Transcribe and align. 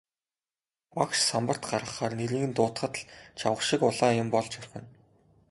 Багш 0.95 1.17
самбарт 1.29 1.63
гаргахаар 1.71 2.13
нэрийг 2.19 2.45
нь 2.47 2.55
дуудахад 2.57 2.93
л 2.99 3.03
чавга 3.39 3.63
шиг 3.67 3.81
улаан 3.89 4.13
юм 4.23 4.27
болж 4.33 4.51
орхино. 4.59 4.87